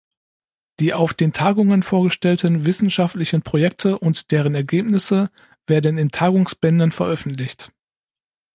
Die 0.79 0.95
auf 0.95 1.13
den 1.13 1.31
Tagungen 1.31 1.83
vorgestellten 1.83 2.65
wissenschaftlichen 2.65 3.43
Projekte 3.43 3.99
und 3.99 4.31
deren 4.31 4.55
Ergebnisse 4.55 5.29
werden 5.67 5.99
in 5.99 6.09
Tagungsbänden 6.09 6.91
veröffentlicht. 6.91 7.71